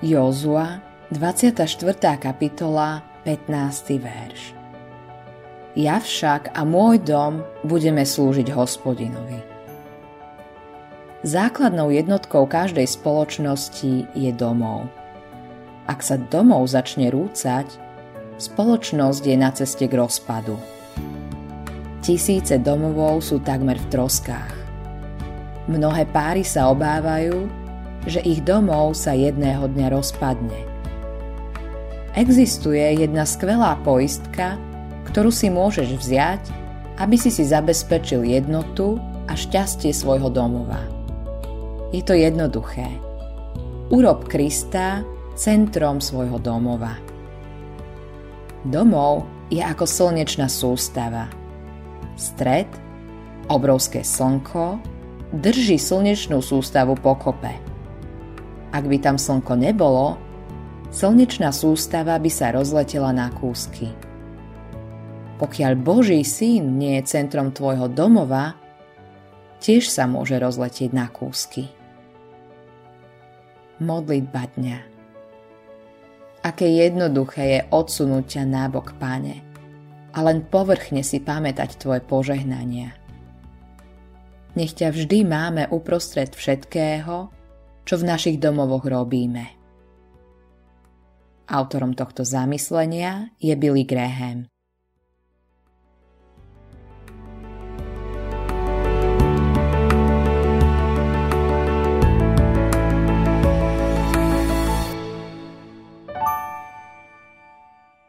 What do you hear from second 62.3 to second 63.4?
sa rozletela na